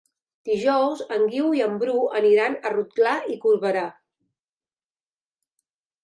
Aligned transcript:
Dijous 0.49 1.01
en 1.17 1.25
Guiu 1.33 1.49
i 1.57 1.59
en 1.65 1.75
Bru 1.83 1.99
aniran 2.19 2.55
a 2.69 2.71
Rotglà 2.75 3.11
i 3.33 3.37
Corberà. 3.43 3.83